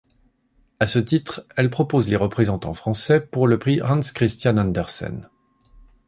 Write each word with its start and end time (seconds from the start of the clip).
À 0.79 0.87
ce 0.87 0.97
titre, 0.97 1.45
elle 1.55 1.69
propose 1.69 2.09
les 2.09 2.15
représentants 2.15 2.73
français 2.73 3.21
pour 3.23 3.45
le 3.47 3.59
Prix 3.59 3.83
Hans 3.83 3.99
Christian 4.15 4.57
Andersen. 4.57 5.29